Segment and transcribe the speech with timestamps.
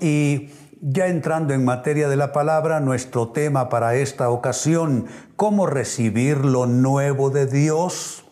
[0.00, 0.50] y
[0.80, 6.66] ya entrando en materia de la palabra, nuestro tema para esta ocasión, ¿cómo recibir lo
[6.66, 8.24] nuevo de Dios?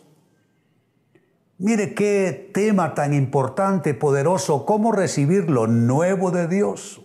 [1.58, 7.02] Mire qué tema tan importante, poderoso, cómo recibir lo nuevo de Dios.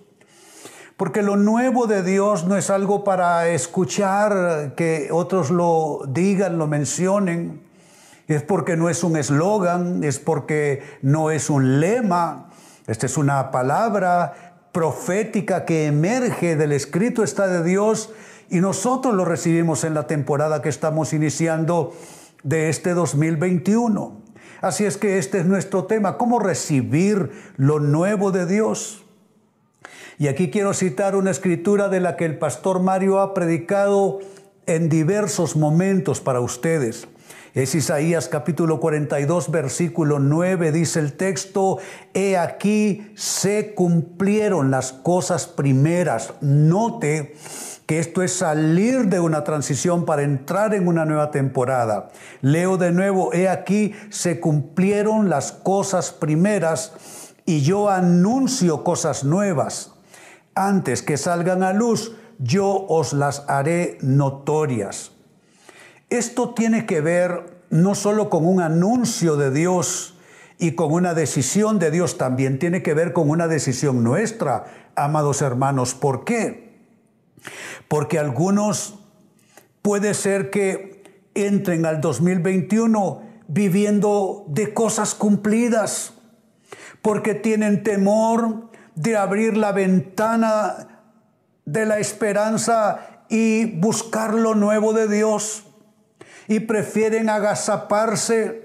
[0.95, 6.67] Porque lo nuevo de Dios no es algo para escuchar que otros lo digan, lo
[6.67, 7.63] mencionen.
[8.27, 12.51] Es porque no es un eslogan, es porque no es un lema.
[12.87, 18.11] Esta es una palabra profética que emerge del escrito está de Dios
[18.49, 21.93] y nosotros lo recibimos en la temporada que estamos iniciando
[22.43, 24.21] de este 2021.
[24.61, 29.05] Así es que este es nuestro tema, cómo recibir lo nuevo de Dios.
[30.17, 34.19] Y aquí quiero citar una escritura de la que el pastor Mario ha predicado
[34.65, 37.07] en diversos momentos para ustedes.
[37.53, 41.77] Es Isaías capítulo 42, versículo 9, dice el texto,
[42.15, 46.33] He aquí se cumplieron las cosas primeras.
[46.41, 47.35] Note
[47.85, 52.09] que esto es salir de una transición para entrar en una nueva temporada.
[52.41, 56.93] Leo de nuevo, he aquí se cumplieron las cosas primeras
[57.45, 59.93] y yo anuncio cosas nuevas.
[60.55, 65.11] Antes que salgan a luz, yo os las haré notorias.
[66.13, 70.13] Esto tiene que ver no solo con un anuncio de Dios
[70.59, 74.65] y con una decisión de Dios, también tiene que ver con una decisión nuestra,
[74.95, 75.95] amados hermanos.
[75.95, 76.77] ¿Por qué?
[77.87, 78.99] Porque algunos
[79.81, 81.01] puede ser que
[81.33, 86.13] entren al 2021 viviendo de cosas cumplidas,
[87.01, 91.01] porque tienen temor de abrir la ventana
[91.65, 95.65] de la esperanza y buscar lo nuevo de Dios
[96.47, 98.62] y prefieren agazaparse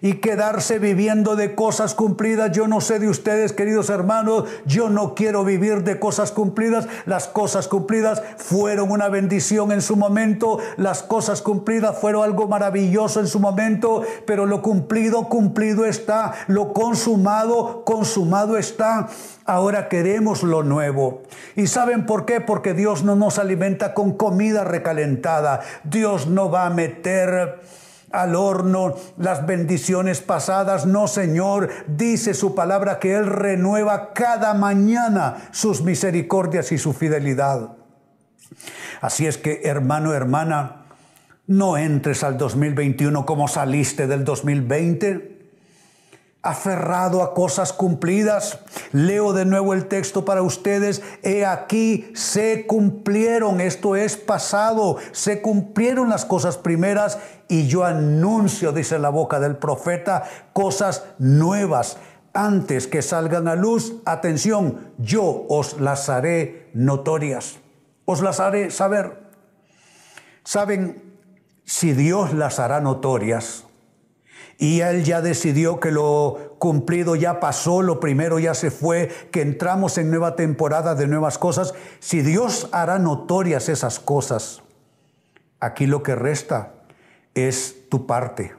[0.00, 2.52] y quedarse viviendo de cosas cumplidas.
[2.52, 6.86] Yo no sé de ustedes, queridos hermanos, yo no quiero vivir de cosas cumplidas.
[7.06, 13.20] Las cosas cumplidas fueron una bendición en su momento, las cosas cumplidas fueron algo maravilloso
[13.20, 19.08] en su momento, pero lo cumplido, cumplido está, lo consumado, consumado está.
[19.46, 21.22] Ahora queremos lo nuevo.
[21.54, 22.40] ¿Y saben por qué?
[22.40, 25.60] Porque Dios no nos alimenta con comida recalentada.
[25.84, 27.60] Dios no va a meter
[28.14, 30.86] al horno las bendiciones pasadas.
[30.86, 37.76] No, Señor, dice su palabra que Él renueva cada mañana sus misericordias y su fidelidad.
[39.00, 40.86] Así es que, hermano, hermana,
[41.46, 45.33] no entres al 2021 como saliste del 2020
[46.44, 48.60] aferrado a cosas cumplidas.
[48.92, 51.02] Leo de nuevo el texto para ustedes.
[51.22, 57.18] He aquí, se cumplieron, esto es pasado, se cumplieron las cosas primeras
[57.48, 61.96] y yo anuncio, dice la boca del profeta, cosas nuevas.
[62.34, 67.56] Antes que salgan a luz, atención, yo os las haré notorias.
[68.04, 69.24] Os las haré saber.
[70.44, 71.14] Saben,
[71.64, 73.64] si Dios las hará notorias,
[74.58, 79.42] y Él ya decidió que lo cumplido ya pasó, lo primero ya se fue, que
[79.42, 81.74] entramos en nueva temporada de nuevas cosas.
[81.98, 84.62] Si Dios hará notorias esas cosas,
[85.60, 86.74] aquí lo que resta
[87.34, 88.54] es tu parte,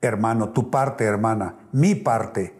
[0.00, 2.54] hermano, tu parte, hermana, mi parte,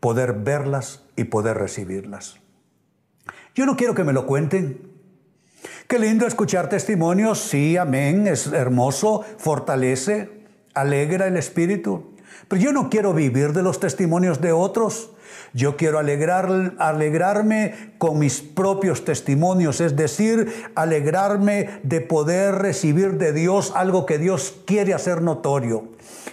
[0.00, 2.36] poder verlas y poder recibirlas.
[3.54, 4.88] Yo no quiero que me lo cuenten.
[5.88, 10.44] Qué lindo escuchar testimonios, sí, amén, es hermoso, fortalece,
[10.74, 12.14] alegra el espíritu.
[12.48, 15.10] Pero yo no quiero vivir de los testimonios de otros.
[15.52, 23.32] Yo quiero alegrar, alegrarme con mis propios testimonios, es decir, alegrarme de poder recibir de
[23.32, 25.84] Dios algo que Dios quiere hacer notorio.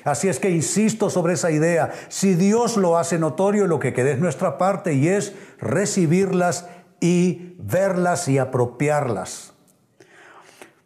[0.04, 1.92] Así es que insisto sobre esa idea.
[2.10, 6.68] Si Dios lo hace notorio, lo que queda es nuestra parte y es recibirlas
[7.00, 9.54] y verlas y apropiarlas.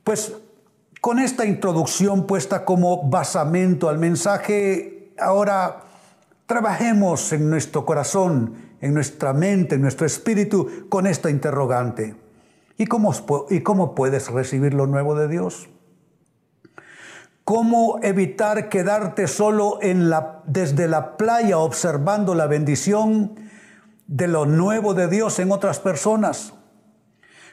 [0.03, 0.33] Pues
[1.01, 5.81] con esta introducción puesta como basamento al mensaje, Ahora
[6.45, 12.15] trabajemos en nuestro corazón, en nuestra mente, en nuestro espíritu con esta interrogante.
[12.77, 13.13] ¿Y cómo,
[13.49, 15.69] y cómo puedes recibir lo nuevo de Dios?
[17.43, 19.79] ¿Cómo evitar quedarte solo
[20.45, 23.35] desde la playa observando la bendición
[24.07, 26.53] de lo nuevo de Dios en otras personas?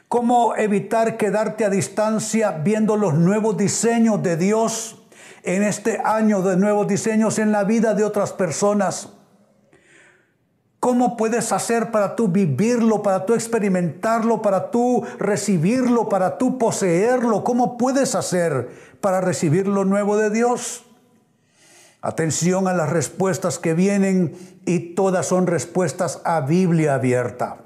[0.07, 5.06] ¿Cómo evitar quedarte a distancia viendo los nuevos diseños de Dios
[5.43, 9.09] en este año de nuevos diseños en la vida de otras personas.
[10.79, 17.43] ¿Cómo puedes hacer para tú vivirlo, para tú experimentarlo, para tú recibirlo, para tú poseerlo?
[17.43, 18.69] ¿Cómo puedes hacer
[19.01, 20.85] para recibir lo nuevo de Dios?
[22.01, 27.57] Atención a las respuestas que vienen y todas son respuestas a Biblia abierta.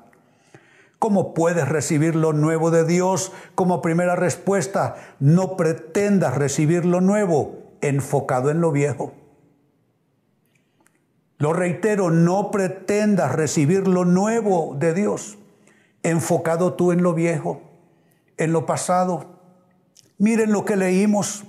[0.98, 3.34] ¿Cómo puedes recibir lo nuevo de Dios?
[3.56, 9.14] Como primera respuesta, no pretendas recibir lo nuevo enfocado en lo viejo.
[11.38, 15.38] Lo reitero, no pretendas recibir lo nuevo de Dios
[16.04, 17.62] enfocado tú en lo viejo,
[18.38, 19.40] en lo pasado.
[20.18, 21.44] Miren lo que leímos.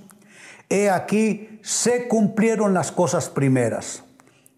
[0.69, 4.03] He aquí, se cumplieron las cosas primeras.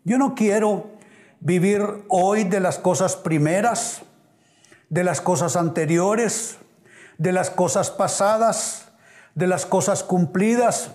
[0.03, 0.91] Yo no quiero
[1.39, 4.05] vivir hoy de las cosas primeras
[4.89, 6.57] de las cosas anteriores,
[7.17, 8.91] de las cosas pasadas,
[9.33, 10.91] de las cosas cumplidas.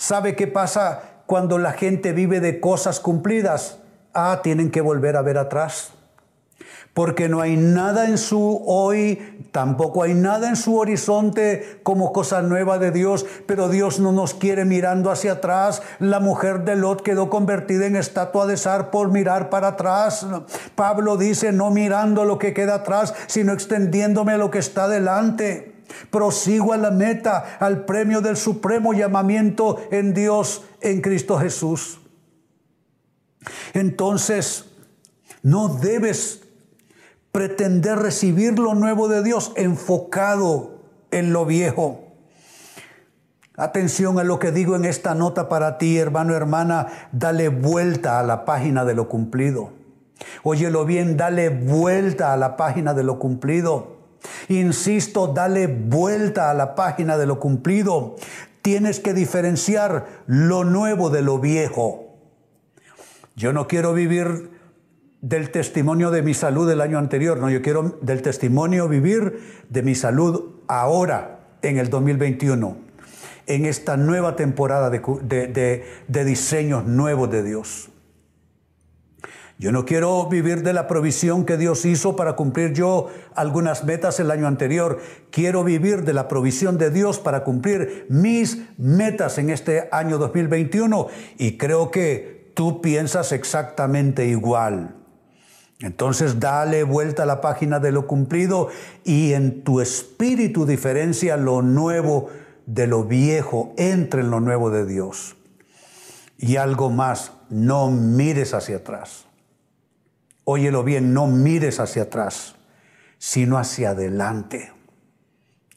[0.00, 3.80] ¿Sabe qué pasa cuando la gente vive de cosas cumplidas?
[4.14, 5.92] Ah, tienen que volver a ver atrás
[6.94, 12.42] porque no hay nada en su hoy, tampoco hay nada en su horizonte como cosa
[12.42, 15.82] nueva de Dios, pero Dios no nos quiere mirando hacia atrás.
[15.98, 20.26] La mujer de Lot quedó convertida en estatua de zar por mirar para atrás.
[20.74, 25.69] Pablo dice, no mirando lo que queda atrás, sino extendiéndome a lo que está delante.
[26.10, 32.00] Prosigo a la meta, al premio del supremo llamamiento en Dios, en Cristo Jesús.
[33.74, 34.66] Entonces,
[35.42, 36.42] no debes
[37.32, 42.06] pretender recibir lo nuevo de Dios enfocado en lo viejo.
[43.56, 48.22] Atención a lo que digo en esta nota para ti, hermano, hermana, dale vuelta a
[48.22, 49.72] la página de lo cumplido.
[50.42, 53.99] Óyelo bien, dale vuelta a la página de lo cumplido.
[54.48, 58.16] Insisto, dale vuelta a la página de lo cumplido.
[58.62, 62.18] Tienes que diferenciar lo nuevo de lo viejo.
[63.36, 64.50] Yo no quiero vivir
[65.20, 69.82] del testimonio de mi salud del año anterior, no, yo quiero del testimonio vivir de
[69.82, 72.76] mi salud ahora, en el 2021,
[73.46, 77.89] en esta nueva temporada de, de diseños nuevos de Dios.
[79.60, 84.18] Yo no quiero vivir de la provisión que Dios hizo para cumplir yo algunas metas
[84.18, 85.00] el año anterior.
[85.30, 91.08] Quiero vivir de la provisión de Dios para cumplir mis metas en este año 2021.
[91.36, 94.96] Y creo que tú piensas exactamente igual.
[95.80, 98.68] Entonces dale vuelta a la página de lo cumplido
[99.04, 102.30] y en tu espíritu diferencia lo nuevo
[102.64, 105.36] de lo viejo, entre en lo nuevo de Dios.
[106.38, 109.26] Y algo más, no mires hacia atrás.
[110.44, 112.56] Óyelo bien, no mires hacia atrás,
[113.18, 114.72] sino hacia adelante,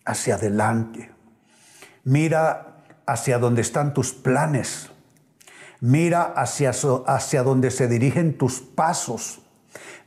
[0.05, 1.11] hacia adelante.
[2.03, 4.89] Mira hacia donde están tus planes.
[5.79, 6.71] Mira hacia,
[7.07, 9.43] hacia donde se dirigen tus pasos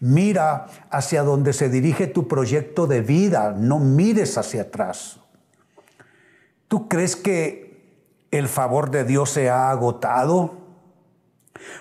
[0.01, 5.21] Mira hacia donde se dirige tu proyecto de vida, no mires hacia atrás.
[6.69, 10.66] ¿Tú crees que el favor de Dios se ha agotado?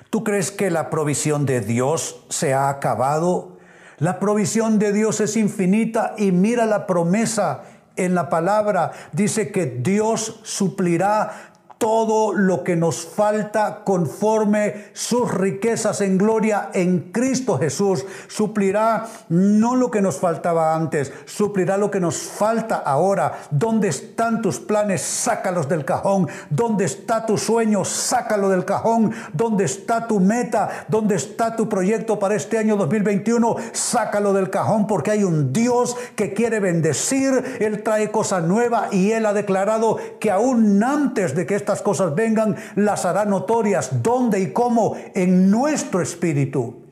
[0.10, 3.58] ¿Tú crees que la provisión de Dios se ha acabado?
[3.98, 7.64] La provisión de Dios es infinita y mira la promesa
[7.96, 8.92] en la palabra.
[9.14, 11.54] Dice que Dios suplirá
[11.86, 18.04] todo lo que nos falta conforme sus riquezas en gloria en Cristo Jesús.
[18.28, 23.38] Suplirá no lo que nos faltaba antes, suplirá lo que nos falta ahora.
[23.52, 25.04] ¿Dónde están tus planes?
[25.04, 26.28] Sácalos del cajón.
[26.50, 27.86] ¿Dónde está tu sueño?
[27.86, 29.12] Sácalo del cajón.
[29.32, 30.88] ¿Dónde está tu meta?
[30.88, 33.58] ¿Dónde está tu proyecto para este año 2021?
[33.74, 37.60] Sácalo del cajón porque hay un Dios que quiere bendecir.
[37.60, 42.16] Él trae cosa nueva y Él ha declarado que aún antes de que estas cosas
[42.16, 44.02] vengan, las hará notorias.
[44.02, 44.96] ¿Dónde y cómo?
[45.14, 46.84] En nuestro espíritu.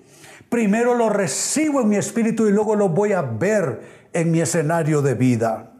[0.50, 5.02] Primero lo recibo en mi espíritu y luego lo voy a ver en mi escenario
[5.02, 5.72] de vida.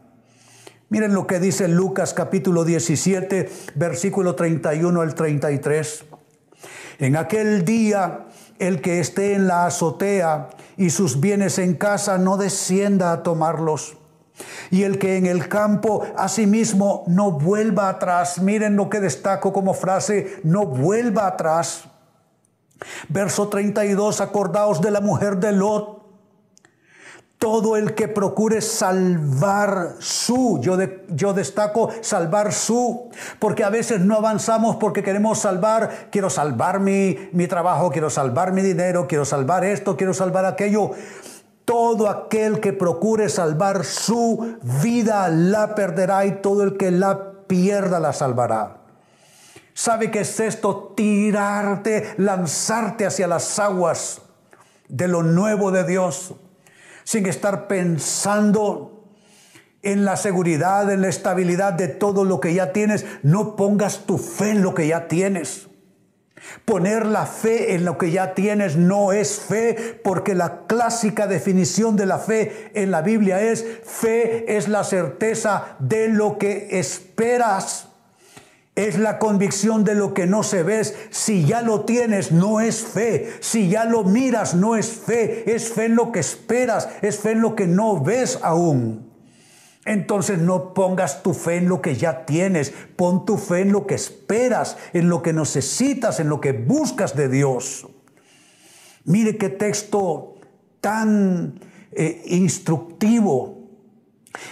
[0.88, 6.04] Miren lo que dice Lucas capítulo 17, versículo 31 al 33.
[7.00, 8.24] En aquel día,
[8.58, 13.98] el que esté en la azotea y sus bienes en casa no descienda a tomarlos
[14.70, 18.40] y el que en el campo asimismo no vuelva atrás.
[18.40, 21.84] Miren lo que destaco como frase, no vuelva atrás.
[23.08, 26.02] Verso 32, acordaos de la mujer de Lot.
[27.38, 34.16] Todo el que procure salvar su, yo, yo destaco salvar su, porque a veces no
[34.16, 39.62] avanzamos porque queremos salvar, quiero salvar mi, mi trabajo, quiero salvar mi dinero, quiero salvar
[39.62, 40.92] esto, quiero salvar aquello.
[41.64, 48.00] Todo aquel que procure salvar su vida la perderá y todo el que la pierda
[48.00, 48.82] la salvará.
[49.72, 50.92] ¿Sabe qué es esto?
[50.96, 54.22] Tirarte, lanzarte hacia las aguas
[54.88, 56.34] de lo nuevo de Dios,
[57.02, 59.04] sin estar pensando
[59.82, 63.04] en la seguridad, en la estabilidad de todo lo que ya tienes.
[63.22, 65.68] No pongas tu fe en lo que ya tienes.
[66.64, 71.96] Poner la fe en lo que ya tienes no es fe, porque la clásica definición
[71.96, 77.88] de la fe en la Biblia es fe es la certeza de lo que esperas.
[78.74, 80.96] Es la convicción de lo que no se ves.
[81.10, 83.32] Si ya lo tienes, no es fe.
[83.38, 85.54] Si ya lo miras, no es fe.
[85.54, 86.88] Es fe en lo que esperas.
[87.00, 89.13] Es fe en lo que no ves aún.
[89.84, 93.86] Entonces no pongas tu fe en lo que ya tienes, pon tu fe en lo
[93.86, 97.86] que esperas, en lo que necesitas, en lo que buscas de Dios.
[99.04, 100.36] Mire qué texto
[100.80, 101.60] tan
[101.92, 103.58] eh, instructivo.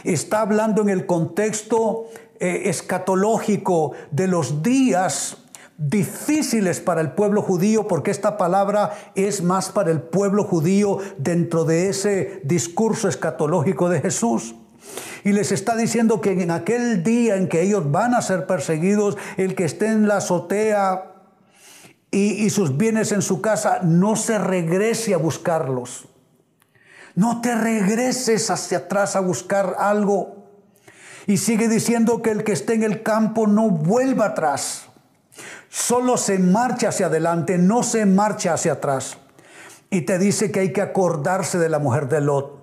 [0.04, 5.38] Está hablando en el contexto eh, escatológico de los días
[5.78, 11.64] difíciles para el pueblo judío, porque esta palabra es más para el pueblo judío dentro
[11.64, 14.54] de ese discurso escatológico de Jesús.
[15.24, 19.16] Y les está diciendo que en aquel día en que ellos van a ser perseguidos,
[19.36, 21.12] el que esté en la azotea
[22.10, 26.08] y, sus bienes en su casa, no se regrese a buscarlos.
[27.14, 30.46] No te regreses hacia atrás a buscar algo.
[31.26, 34.86] Y sigue diciendo que el que esté en el campo no vuelva atrás.
[35.70, 39.16] Solo se marcha hacia adelante, no se marcha hacia atrás.
[39.88, 42.61] Y te dice que hay que acordarse de la mujer de Lot.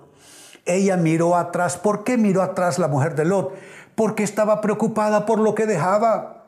[0.74, 1.76] Ella miró atrás.
[1.76, 3.54] ¿Por qué miró atrás la mujer de Lot?
[3.94, 6.44] Porque estaba preocupada por lo que dejaba,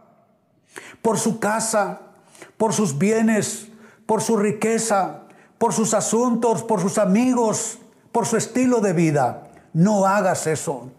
[1.03, 2.01] por su casa,
[2.57, 3.69] por sus bienes,
[4.07, 5.21] por su riqueza,
[5.59, 7.79] por sus asuntos, por sus amigos,
[8.11, 9.49] por su estilo de vida.
[9.73, 10.91] No hagas eso.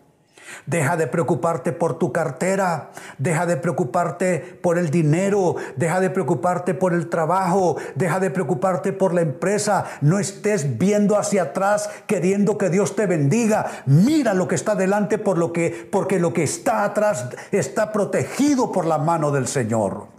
[0.65, 6.74] Deja de preocuparte por tu cartera, deja de preocuparte por el dinero, deja de preocuparte
[6.74, 9.86] por el trabajo, deja de preocuparte por la empresa.
[10.01, 13.83] No estés viendo hacia atrás queriendo que Dios te bendiga.
[13.86, 18.72] Mira lo que está delante por lo que porque lo que está atrás está protegido
[18.72, 20.13] por la mano del Señor.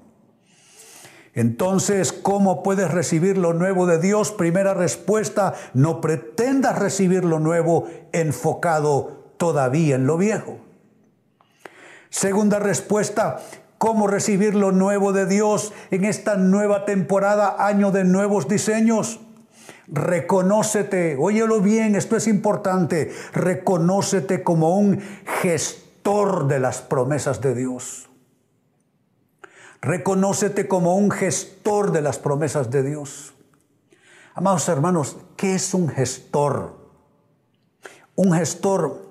[1.35, 4.31] Entonces, ¿cómo puedes recibir lo nuevo de Dios?
[4.31, 10.57] Primera respuesta, no pretendas recibir lo nuevo enfocado todavía en lo viejo.
[12.09, 13.43] Segunda respuesta,
[13.77, 19.21] ¿cómo recibir lo nuevo de Dios en esta nueva temporada, año de nuevos diseños?
[19.87, 25.03] Reconócete, óyelo bien, esto es importante, reconócete como un
[25.43, 28.09] gestor de las promesas de Dios.
[29.83, 33.35] Reconócete como un gestor de las promesas de Dios.
[34.33, 36.79] Amados hermanos, ¿qué es un gestor?
[38.17, 39.04] Un gestor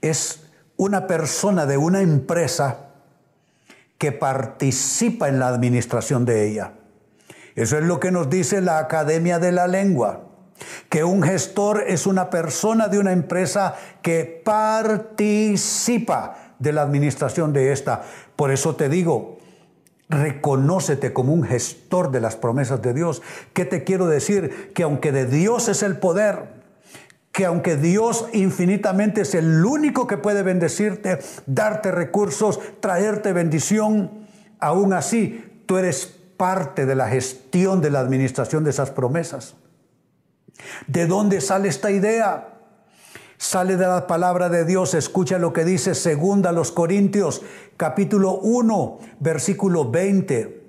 [0.00, 0.44] es
[0.76, 2.90] una persona de una empresa
[3.98, 6.72] que participa en la administración de ella.
[7.54, 10.22] Eso es lo que nos dice la Academia de la Lengua,
[10.88, 15.74] que un gestor es una persona de una empresa que participa
[16.58, 18.02] de la administración de esta.
[18.36, 19.38] Por eso te digo,
[20.08, 23.20] reconócete como un gestor de las promesas de Dios.
[23.52, 24.72] ¿Qué te quiero decir?
[24.74, 26.59] Que aunque de Dios es el poder,
[27.40, 34.26] que aunque Dios infinitamente es el único que puede bendecirte, darte recursos, traerte bendición,
[34.58, 36.04] aún así tú eres
[36.36, 39.54] parte de la gestión de la administración de esas promesas.
[40.86, 42.58] ¿De dónde sale esta idea?
[43.38, 44.92] Sale de la palabra de Dios.
[44.92, 47.40] Escucha lo que dice segunda los Corintios,
[47.78, 50.59] capítulo 1, versículo 20.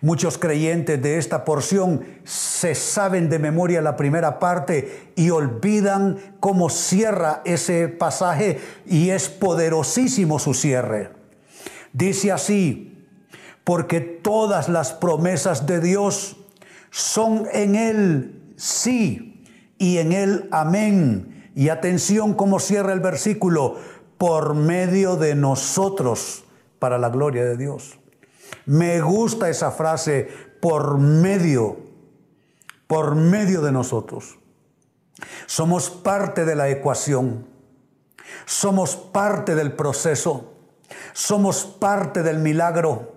[0.00, 6.68] Muchos creyentes de esta porción se saben de memoria la primera parte y olvidan cómo
[6.68, 11.10] cierra ese pasaje y es poderosísimo su cierre.
[11.92, 13.06] Dice así,
[13.64, 16.36] porque todas las promesas de Dios
[16.90, 19.42] son en Él sí
[19.78, 21.50] y en Él amén.
[21.54, 23.76] Y atención cómo cierra el versículo,
[24.18, 26.44] por medio de nosotros,
[26.78, 27.98] para la gloria de Dios.
[28.66, 30.28] Me gusta esa frase
[30.60, 31.76] por medio,
[32.86, 34.38] por medio de nosotros.
[35.46, 37.46] Somos parte de la ecuación,
[38.46, 40.54] somos parte del proceso,
[41.12, 43.14] somos parte del milagro,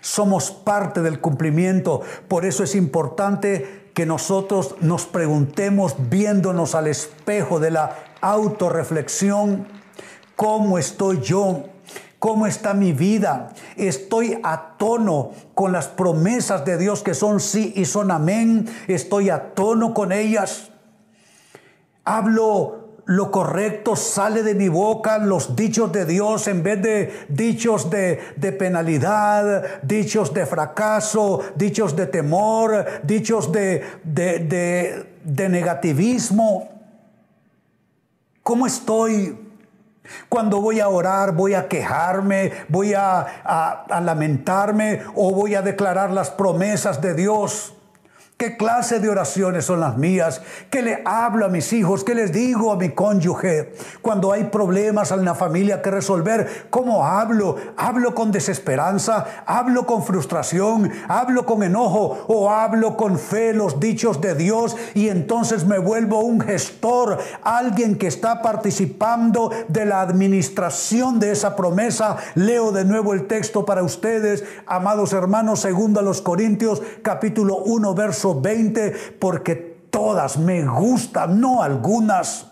[0.00, 2.02] somos parte del cumplimiento.
[2.28, 9.68] Por eso es importante que nosotros nos preguntemos viéndonos al espejo de la autorreflexión,
[10.34, 11.64] ¿cómo estoy yo?
[12.24, 13.50] ¿Cómo está mi vida?
[13.76, 18.66] Estoy a tono con las promesas de Dios que son sí y son amén.
[18.88, 20.70] Estoy a tono con ellas.
[22.02, 27.90] Hablo lo correcto, sale de mi boca los dichos de Dios en vez de dichos
[27.90, 28.16] de,
[28.58, 36.70] penalidad, dichos de fracaso, dichos de temor, dichos de, de negativismo.
[38.42, 39.43] ¿Cómo estoy
[40.28, 46.30] Cuando voy a orar, voy a quejarme, voy a, lamentarme o voy a declarar las
[46.30, 47.73] promesas de Dios.
[48.44, 50.42] ¿Qué clase de oraciones son las mías?
[50.68, 52.04] ¿Qué le hablo a mis hijos?
[52.04, 53.72] ¿Qué les digo a mi cónyuge?
[54.02, 57.56] Cuando hay problemas en la familia que resolver, ¿cómo hablo?
[57.78, 59.24] ¿Hablo con desesperanza?
[59.46, 60.92] ¿Hablo con frustración?
[61.08, 62.26] ¿Hablo con enojo?
[62.28, 64.76] ¿O hablo con fe los dichos de Dios?
[64.92, 71.56] Y entonces me vuelvo un gestor, alguien que está participando de la administración de esa
[71.56, 72.18] promesa.
[72.34, 77.94] Leo de nuevo el texto para ustedes, amados hermanos, segundo a los Corintios, capítulo 1,
[77.94, 79.54] verso 20, porque
[79.90, 82.46] todas me gustan, no algunas.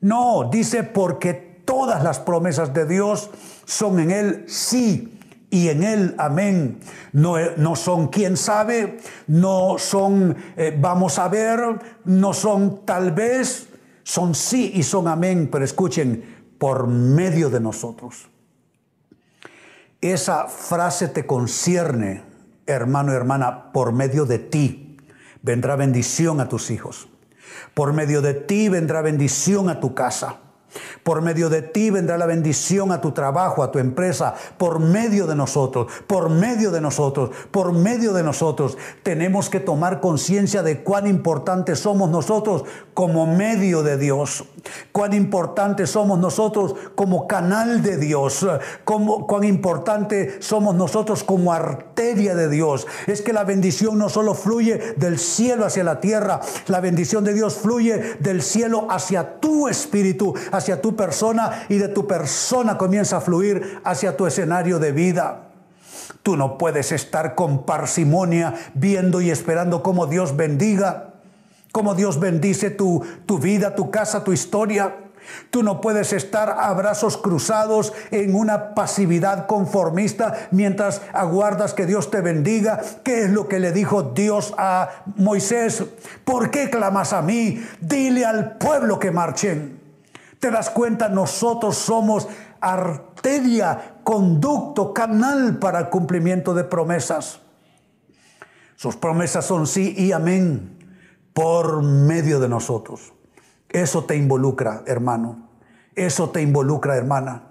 [0.00, 3.30] No, dice porque todas las promesas de Dios
[3.64, 5.18] son en Él sí
[5.50, 6.80] y en Él amén.
[7.12, 11.60] No, no son quién sabe, no son eh, vamos a ver,
[12.04, 13.68] no son tal vez,
[14.02, 18.28] son sí y son amén, pero escuchen, por medio de nosotros.
[20.00, 22.33] Esa frase te concierne
[22.66, 24.96] hermano y hermana, por medio de ti
[25.42, 27.08] vendrá bendición a tus hijos.
[27.74, 30.40] Por medio de ti vendrá bendición a tu casa.
[31.02, 35.26] Por medio de ti vendrá la bendición a tu trabajo, a tu empresa, por medio
[35.26, 38.76] de nosotros, por medio de nosotros, por medio de nosotros.
[39.02, 44.44] Tenemos que tomar conciencia de cuán importantes somos nosotros como medio de Dios,
[44.92, 48.46] cuán importantes somos nosotros como canal de Dios,
[48.84, 52.86] cuán importante somos nosotros como arteria de Dios.
[53.06, 57.34] Es que la bendición no solo fluye del cielo hacia la tierra, la bendición de
[57.34, 63.18] Dios fluye del cielo hacia tu espíritu, hacia tu persona y de tu persona comienza
[63.18, 65.50] a fluir hacia tu escenario de vida.
[66.22, 71.13] Tú no puedes estar con parsimonia viendo y esperando cómo Dios bendiga,
[71.74, 74.94] cómo Dios bendice tu, tu vida, tu casa, tu historia.
[75.50, 82.12] Tú no puedes estar a brazos cruzados en una pasividad conformista mientras aguardas que Dios
[82.12, 82.80] te bendiga.
[83.02, 85.82] ¿Qué es lo que le dijo Dios a Moisés?
[86.24, 87.60] ¿Por qué clamas a mí?
[87.80, 89.80] Dile al pueblo que marchen.
[90.38, 91.08] ¿Te das cuenta?
[91.08, 92.28] Nosotros somos
[92.60, 97.40] arteria, conducto, canal para el cumplimiento de promesas.
[98.76, 100.73] Sus promesas son sí y amén
[101.34, 103.12] por medio de nosotros.
[103.68, 105.48] Eso te involucra, hermano.
[105.96, 107.42] Eso te involucra, hermana.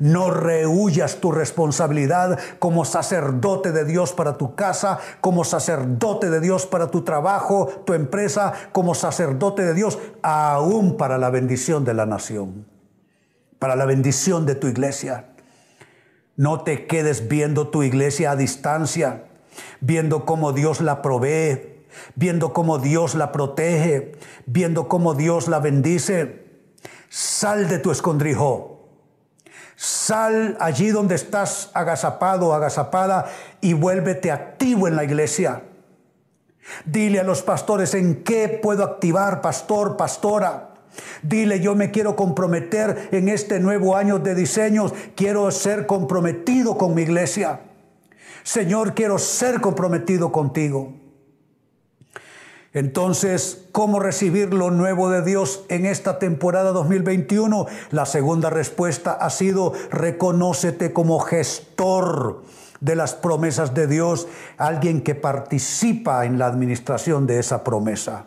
[0.00, 6.66] No rehuyas tu responsabilidad como sacerdote de Dios para tu casa, como sacerdote de Dios
[6.66, 12.06] para tu trabajo, tu empresa, como sacerdote de Dios aún para la bendición de la
[12.06, 12.66] nación,
[13.60, 15.26] para la bendición de tu iglesia.
[16.36, 19.26] No te quedes viendo tu iglesia a distancia,
[19.80, 21.67] viendo cómo Dios la provee,
[22.14, 24.12] viendo cómo Dios la protege,
[24.46, 26.46] viendo cómo Dios la bendice.
[27.08, 28.78] Sal de tu escondrijo
[29.80, 35.62] Sal allí donde estás agazapado agazapada y vuélvete activo en la iglesia.
[36.84, 40.74] Dile a los pastores en qué puedo activar, pastor, pastora.
[41.22, 46.92] Dile, yo me quiero comprometer en este nuevo año de diseños, quiero ser comprometido con
[46.92, 47.60] mi iglesia.
[48.42, 50.92] Señor, quiero ser comprometido contigo.
[52.78, 57.66] Entonces, ¿cómo recibir lo nuevo de Dios en esta temporada 2021?
[57.90, 62.44] La segunda respuesta ha sido, reconócete como gestor
[62.80, 68.26] de las promesas de Dios, alguien que participa en la administración de esa promesa.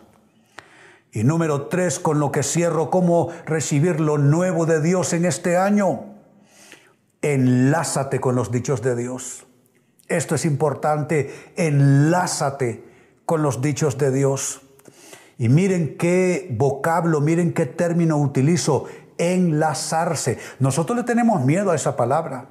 [1.12, 5.56] Y número tres, con lo que cierro, ¿cómo recibir lo nuevo de Dios en este
[5.56, 6.12] año?
[7.22, 9.46] Enlázate con los dichos de Dios.
[10.08, 12.91] Esto es importante, enlázate
[13.32, 14.60] con los dichos de Dios.
[15.38, 18.84] Y miren qué vocablo, miren qué término utilizo,
[19.16, 20.38] enlazarse.
[20.58, 22.48] Nosotros le tenemos miedo a esa palabra.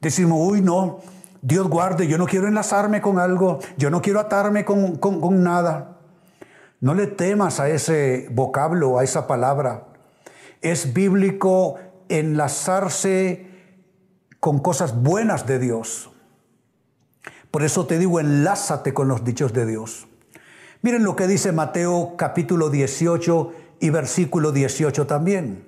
[0.00, 1.00] Decimos, uy, no,
[1.42, 5.98] Dios guarde, yo no quiero enlazarme con algo, yo no quiero atarme con, con nada.
[6.78, 9.88] No le temas a ese vocablo, a esa palabra.
[10.60, 13.48] Es bíblico enlazarse
[14.38, 16.13] con cosas buenas de Dios.
[17.54, 20.08] Por eso te digo, enlázate con los dichos de Dios.
[20.82, 25.64] Miren lo que dice Mateo capítulo 18 y versículo 18 también.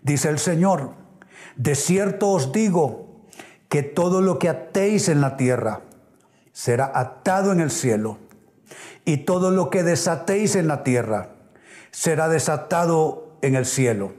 [0.00, 0.92] Dice el Señor,
[1.56, 3.26] de cierto os digo
[3.68, 5.82] que todo lo que atéis en la tierra
[6.54, 8.16] será atado en el cielo,
[9.04, 11.34] y todo lo que desatéis en la tierra
[11.90, 14.14] será desatado en el cielo.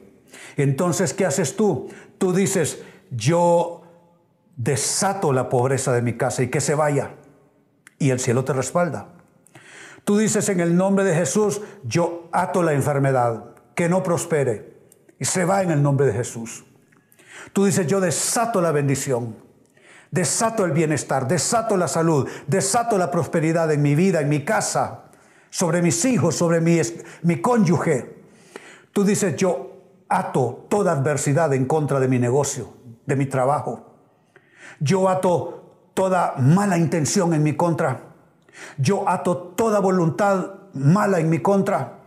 [0.55, 1.89] Entonces, ¿qué haces tú?
[2.19, 3.80] Tú dices, yo
[4.63, 7.15] desato la pobreza de mi casa y que se vaya.
[7.97, 9.07] Y el cielo te respalda.
[10.03, 14.71] Tú dices en el nombre de Jesús, yo ato la enfermedad, que no prospere.
[15.19, 16.65] y se va en el nombre de Jesús.
[17.53, 19.35] Tú dices, yo desato la bendición,
[20.09, 25.11] desato el bienestar, desato la salud, desato la prosperidad en mi vida, en mi casa,
[25.51, 26.81] sobre mis hijos, sobre mi,
[27.21, 28.15] mi cónyuge.
[28.93, 32.73] Tú dices, yo ato toda adversidad en contra de mi negocio,
[33.05, 33.90] de mi trabajo.
[34.79, 35.61] Yo ato
[35.93, 38.01] toda mala intención en mi contra.
[38.77, 41.99] Yo ato toda voluntad mala en mi contra.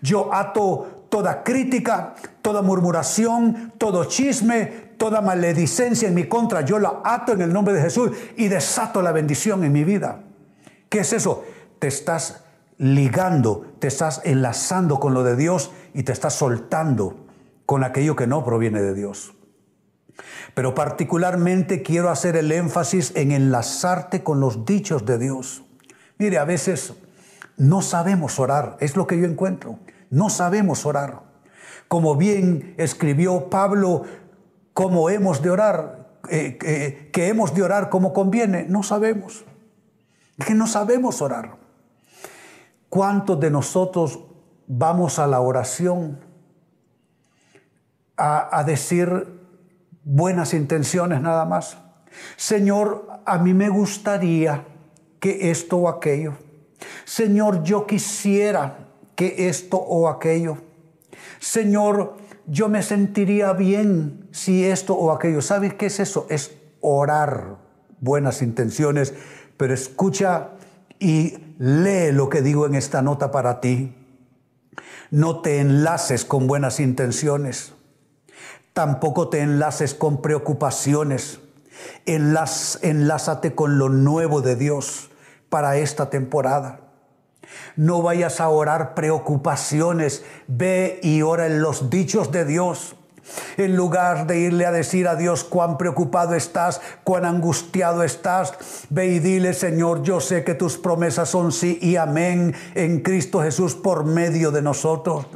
[0.00, 6.62] Yo ato toda crítica, toda murmuración, todo chisme, toda maledicencia en mi contra.
[6.62, 10.20] Yo la ato en el nombre de Jesús y desato la bendición en mi vida.
[10.88, 11.44] ¿Qué es eso?
[11.78, 12.44] Te estás
[12.78, 17.26] ligando, te estás enlazando con lo de Dios y te estás soltando
[17.66, 19.34] con aquello que no proviene de Dios.
[20.54, 25.64] Pero particularmente quiero hacer el énfasis en enlazarte con los dichos de Dios.
[26.18, 26.94] Mire, a veces
[27.56, 29.78] no sabemos orar, es lo que yo encuentro.
[30.10, 31.22] No sabemos orar.
[31.88, 34.02] Como bien escribió Pablo,
[34.74, 39.44] cómo hemos de orar, eh, eh, que hemos de orar como conviene, no sabemos.
[40.38, 41.56] Es que no sabemos orar.
[42.88, 44.20] ¿Cuántos de nosotros
[44.66, 46.20] vamos a la oración
[48.16, 49.41] a, a decir
[50.04, 51.78] buenas intenciones nada más?
[52.36, 54.64] Señor, a mí me gustaría
[55.20, 56.34] que esto o aquello.
[57.04, 60.58] Señor, yo quisiera que esto o aquello.
[61.38, 65.42] Señor, yo me sentiría bien si esto o aquello.
[65.42, 66.26] ¿Sabes qué es eso?
[66.28, 67.58] Es orar
[68.00, 69.14] buenas intenciones,
[69.56, 70.50] pero escucha
[70.98, 73.94] y lee lo que digo en esta nota para ti.
[75.10, 77.74] No te enlaces con buenas intenciones.
[78.72, 81.40] Tampoco te enlaces con preocupaciones.
[82.06, 85.10] enlázate con lo nuevo de Dios
[85.48, 86.80] para esta temporada.
[87.76, 92.96] No vayas a orar preocupaciones, ve y ora en los dichos de Dios.
[93.56, 98.54] En lugar de irle a decir a Dios cuán preocupado estás, cuán angustiado estás,
[98.90, 103.42] ve y dile, Señor, yo sé que tus promesas son sí y amén en Cristo
[103.42, 105.26] Jesús por medio de nosotros.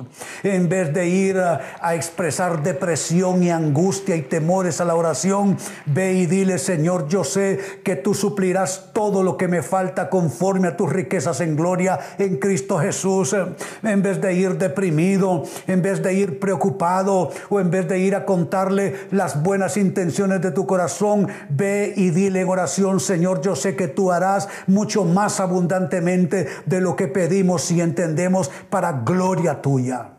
[0.43, 5.57] En vez de ir a, expresar depresión y angustia y temores a la oración,
[5.87, 10.69] ve y dile, Señor, yo sé que tú suplirás todo lo que me falta conforme
[10.69, 13.35] a tus riquezas en gloria en Cristo Jesús.
[13.83, 18.15] En vez de ir deprimido, en vez de ir preocupado o en vez de ir
[18.15, 23.57] a contarle las buenas intenciones de tu corazón, ve y dile en oración, Señor, yo
[23.57, 29.63] sé que tú harás mucho más abundantemente de lo que pedimos y entendemos para gloria
[29.63, 30.11] tuya.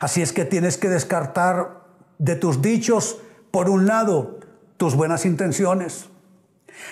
[0.00, 1.82] Así es que tienes que descartar
[2.18, 3.18] de tus dichos,
[3.50, 4.40] por un lado,
[4.76, 6.08] tus buenas intenciones.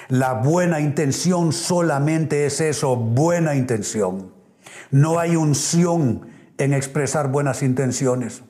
[0.09, 4.33] La buena intención solamente es eso, buena intención.
[4.91, 8.43] No hay unción en expresar buenas intenciones.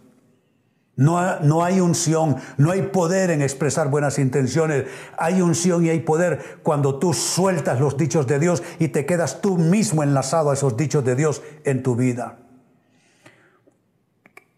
[1.00, 4.84] No, hay unción, no hay poder en expresar buenas intenciones.
[5.16, 9.40] Hay unción y hay poder cuando tú sueltas los dichos de Dios y te quedas
[9.40, 12.36] tú mismo enlazado a esos dichos de Dios en tu vida.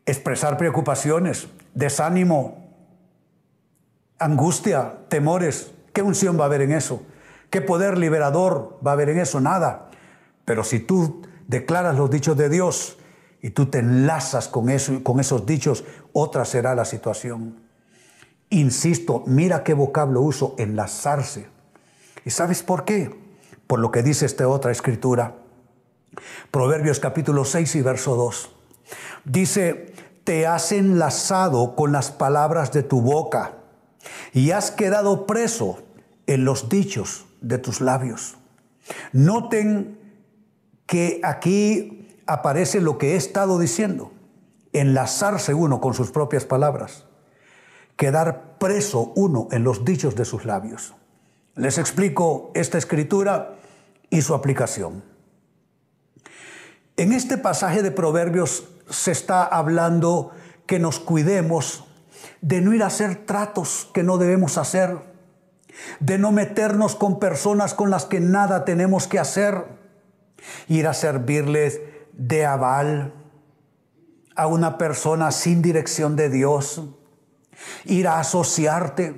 [0.05, 2.75] Expresar preocupaciones, desánimo,
[4.19, 5.71] angustia, temores.
[5.93, 7.03] ¿Qué unción va a haber en eso?
[7.51, 9.41] ¿Qué poder liberador va a haber en eso?
[9.41, 9.91] Nada.
[10.45, 12.99] Pero si tú declaras los dichos de Dios,
[13.43, 17.61] y tú te enlazas con, eso, con esos dichos, otra será la situación.
[18.51, 21.47] Insisto, mira qué vocablo uso, enlazarse.
[22.25, 23.11] ¿Y sabes por qué?
[23.67, 25.37] Por lo que dice esta otra escritura.
[26.51, 28.55] Proverbios capítulo 6 y verso 2.
[29.25, 29.95] Dice,
[30.25, 33.55] te has enlazado con las palabras de tu boca
[34.33, 35.83] y has quedado preso
[36.27, 38.37] en los dichos de tus labios.
[39.13, 39.99] Noten
[40.87, 44.13] que aquí aparece lo que he estado diciendo,
[44.73, 47.07] enlazarse uno con sus propias palabras,
[47.97, 50.95] quedar preso uno en los dichos de sus labios.
[51.55, 53.57] Les explico esta escritura
[54.09, 55.05] y su aplicación.
[56.97, 60.31] En este pasaje de Proverbios se está hablando
[60.67, 61.85] que nos cuidemos
[62.41, 64.99] de no ir a hacer tratos que no debemos hacer,
[66.01, 69.65] de no meternos con personas con las que nada tenemos que hacer,
[70.69, 71.81] ir a servirles
[72.13, 73.13] de aval
[74.35, 76.83] a una persona sin dirección de Dios,
[77.85, 79.15] ir a asociarte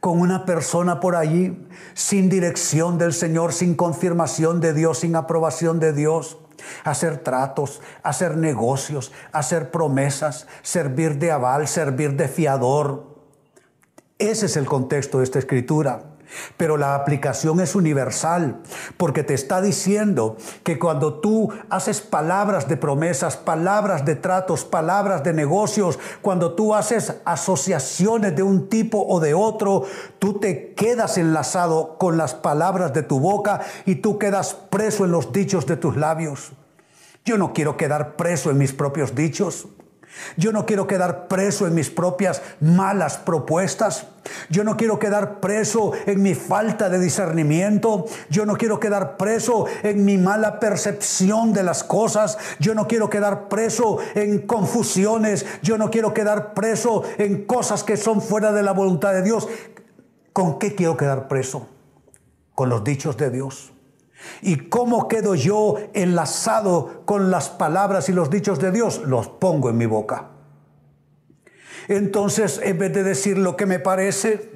[0.00, 5.80] con una persona por allí sin dirección del Señor, sin confirmación de Dios, sin aprobación
[5.80, 6.38] de Dios,
[6.84, 13.14] hacer tratos, hacer negocios, hacer promesas, servir de aval, servir de fiador.
[14.18, 16.13] Ese es el contexto de esta escritura.
[16.56, 18.60] Pero la aplicación es universal,
[18.96, 25.22] porque te está diciendo que cuando tú haces palabras de promesas, palabras de tratos, palabras
[25.22, 29.84] de negocios, cuando tú haces asociaciones de un tipo o de otro,
[30.18, 35.12] tú te quedas enlazado con las palabras de tu boca y tú quedas preso en
[35.12, 36.52] los dichos de tus labios.
[37.24, 39.66] Yo no quiero quedar preso en mis propios dichos.
[40.36, 44.06] Yo no quiero quedar preso en mis propias malas propuestas.
[44.48, 48.06] Yo no quiero quedar preso en mi falta de discernimiento.
[48.30, 52.38] Yo no quiero quedar preso en mi mala percepción de las cosas.
[52.58, 55.44] Yo no quiero quedar preso en confusiones.
[55.62, 59.48] Yo no quiero quedar preso en cosas que son fuera de la voluntad de Dios.
[60.32, 61.68] ¿Con qué quiero quedar preso?
[62.54, 63.73] Con los dichos de Dios.
[64.42, 69.02] ¿Y cómo quedo yo enlazado con las palabras y los dichos de Dios?
[69.06, 70.30] Los pongo en mi boca.
[71.88, 74.52] Entonces, en vez de decir lo que me parece,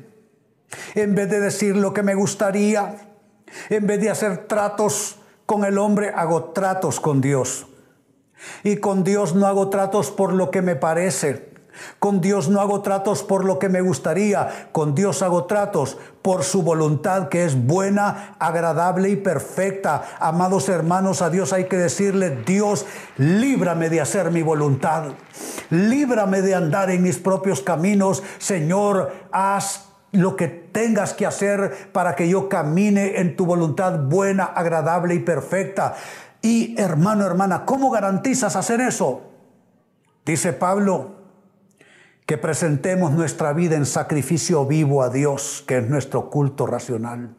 [0.95, 3.09] en vez de decir lo que me gustaría,
[3.71, 7.67] en vez de hacer tratos con el hombre, hago tratos con Dios.
[8.63, 11.51] Y con Dios no hago tratos por lo que me parece,
[11.99, 16.45] con Dios no hago tratos por lo que me gustaría, con Dios hago tratos por
[16.45, 20.03] su voluntad que es buena, agradable y perfecta.
[20.21, 25.05] Amados hermanos, a Dios hay que decirle, Dios, líbrame de hacer mi voluntad,
[25.71, 32.15] líbrame de andar en mis propios caminos, Señor, haz lo que tengas que hacer para
[32.15, 35.95] que yo camine en tu voluntad buena, agradable y perfecta.
[36.41, 39.23] Y hermano, hermana, ¿cómo garantizas hacer eso?
[40.25, 41.18] Dice Pablo,
[42.29, 47.35] que presentemos nuestra vida en sacrificio vivo a Dios, que es nuestro culto racional.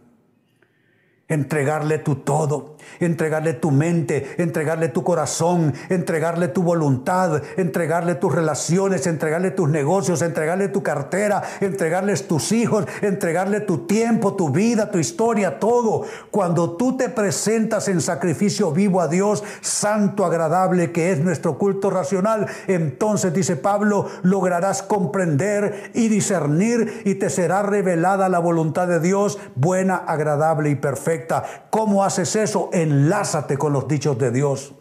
[1.28, 9.08] Entregarle tu todo, entregarle tu mente, entregarle tu corazón, entregarle tu voluntad, entregarle tus relaciones,
[9.08, 14.98] entregarle tus negocios, entregarle tu cartera, entregarles tus hijos, entregarle tu tiempo, tu vida, tu
[14.98, 16.06] historia, todo.
[16.32, 21.90] Cuando tú te presentas en sacrificio vivo a Dios, santo, agradable, que es nuestro culto
[21.90, 29.00] racional, entonces, dice Pablo, lograrás comprender y discernir y te será revelada la voluntad de
[29.00, 31.44] Dios, buena, agradable y perfecta.
[31.70, 32.69] ¿Cómo haces eso?
[32.74, 34.74] Enlázate con los dichos de Dios.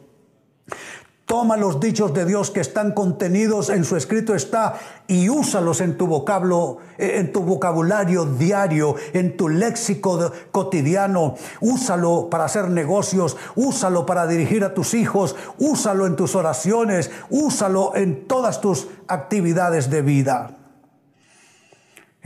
[1.29, 5.98] Toma los dichos de Dios que están contenidos en su escrito está y úsalos en
[5.98, 11.35] tu vocablo, en tu vocabulario diario, en tu léxico cotidiano.
[11.61, 17.94] Úsalo para hacer negocios, úsalo para dirigir a tus hijos, úsalo en tus oraciones, úsalo
[17.94, 20.58] en todas tus actividades de vida.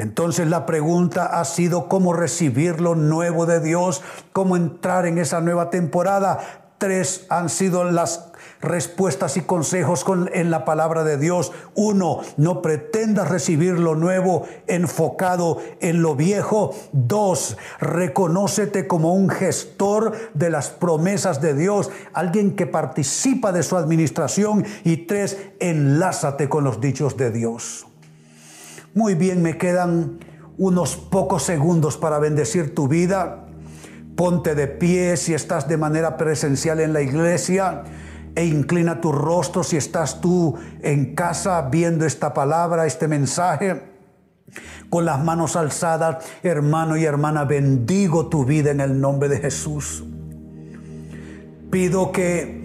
[0.02, 5.40] Entonces la pregunta ha sido cómo recibir lo nuevo de Dios, cómo entrar en esa
[5.40, 6.40] nueva temporada.
[6.78, 11.52] Tres han sido las respuestas y consejos en la palabra de Dios.
[11.76, 16.74] Uno, no pretendas recibir lo nuevo enfocado en lo viejo.
[16.90, 23.76] Dos, reconócete como un gestor de las promesas de Dios, alguien que participa de su
[23.76, 24.64] administración.
[24.82, 27.86] Y tres, enlázate con los dichos de Dios.
[28.94, 30.18] Muy bien, me quedan
[30.58, 33.46] unos pocos segundos para bendecir tu vida.
[34.16, 37.84] Ponte de pie si estás de manera presencial en la iglesia
[38.34, 43.82] e inclina tu rostro si estás tú en casa viendo esta palabra, este mensaje.
[44.90, 50.04] Con las manos alzadas, hermano y hermana, bendigo tu vida en el nombre de Jesús.
[51.70, 52.61] Pido que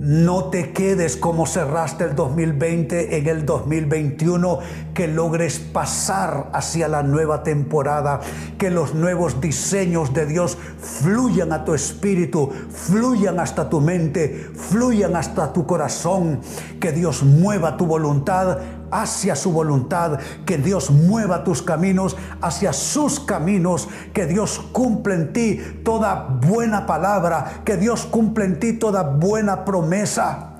[0.00, 4.58] no te quedes como cerraste el 2020 en el 2021,
[4.94, 8.20] que logres pasar hacia la nueva temporada,
[8.56, 15.16] que los nuevos diseños de Dios fluyan a tu espíritu, fluyan hasta tu mente, fluyan
[15.16, 16.40] hasta tu corazón,
[16.80, 18.58] que Dios mueva tu voluntad
[18.90, 25.32] hacia su voluntad, que Dios mueva tus caminos hacia sus caminos, que Dios cumple en
[25.32, 30.56] ti toda buena palabra, que Dios cumple en ti toda buena promesa.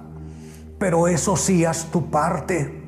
[0.78, 2.80] Pero eso sí, haz tu parte.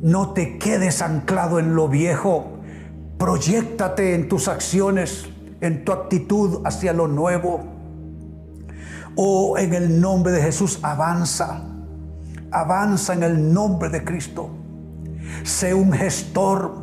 [0.00, 2.58] No te quedes anclado en lo viejo.
[3.18, 5.28] Proyéctate en tus acciones,
[5.60, 7.60] en tu actitud hacia lo nuevo.
[9.14, 11.71] Oh, en el nombre de Jesús, avanza
[12.52, 14.50] avanza en el nombre de Cristo.
[15.42, 16.74] Sé un gestor,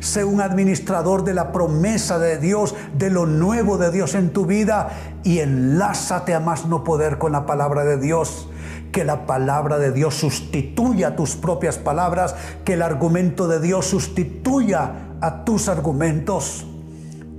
[0.00, 4.46] sé un administrador de la promesa de Dios, de lo nuevo de Dios en tu
[4.46, 4.90] vida
[5.22, 8.48] y enlázate a más no poder con la palabra de Dios.
[8.92, 15.16] Que la palabra de Dios sustituya tus propias palabras, que el argumento de Dios sustituya
[15.20, 16.64] a tus argumentos.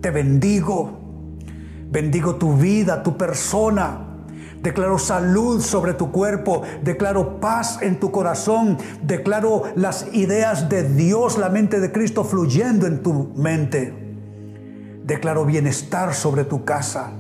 [0.02, 1.00] Te bendigo,
[1.90, 4.15] bendigo tu vida, tu persona
[4.66, 6.64] Declaro salud sobre tu cuerpo.
[6.82, 8.80] Declaro paz en tu corazón.
[9.04, 13.94] Declaro las ideas de Dios, la mente de Cristo fluyendo en tu mente.
[15.04, 17.12] Declaro bienestar sobre tu casa.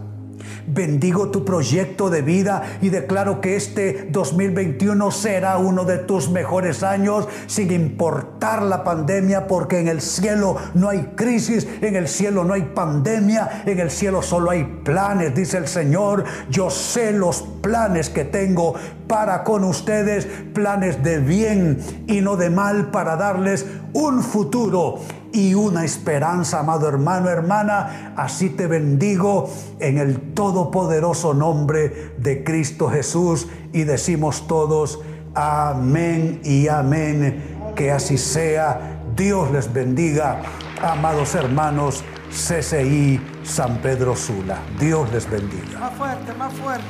[0.68, 6.84] Bendigo tu proyecto de vida y declaro que este 2021 será uno de tus mejores
[6.84, 12.44] años sin importar la pandemia porque en el cielo no hay crisis, en el cielo
[12.44, 16.24] no hay pandemia, en el cielo solo hay planes, dice el Señor.
[16.50, 18.76] Yo sé los planes que tengo
[19.08, 25.00] para con ustedes, planes de bien y no de mal para darles un futuro
[25.36, 28.14] y una esperanza, amado hermano, hermana.
[28.16, 35.02] Así te bendigo en el todopoderoso nombre de Cristo Jesús y decimos todos,
[35.34, 37.74] amén y amén.
[37.76, 39.02] Que así sea.
[39.18, 40.42] Dios les bendiga,
[40.82, 42.02] amados hermanos.
[42.30, 44.60] CCI San Pedro Sula.
[44.80, 45.80] Dios les bendiga.
[45.80, 46.86] Más fuerte, más fuerte.